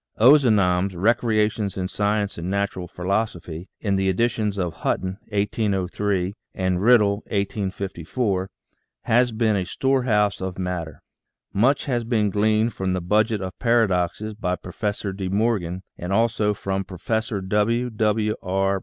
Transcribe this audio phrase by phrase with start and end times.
[0.19, 6.81] Ozanam's "Recrea tions in Science and Natural Philosophy," in the editions of Hutton (1803) and
[6.81, 8.49] Riddle (1854),
[9.03, 11.03] has been a storehouse of matter.
[11.53, 16.55] Much has been gleaned from the" Budget of Paradoxes" by Professor De Morgan and also
[16.55, 17.91] from Profes sor W.
[17.91, 18.35] W.
[18.41, 18.79] R.